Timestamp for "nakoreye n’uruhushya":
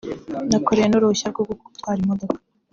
0.49-1.27